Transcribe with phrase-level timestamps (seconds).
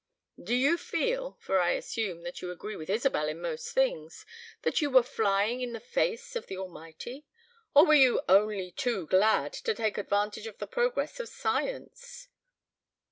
[0.43, 4.25] Did you feel for I assume that you agree with Isabel in most things
[4.63, 7.27] that you were flying in the face of the Almighty?
[7.75, 12.29] Or were you only too glad to take advantage of the progress of science?"